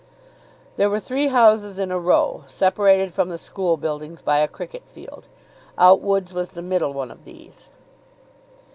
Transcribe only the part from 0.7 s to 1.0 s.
There were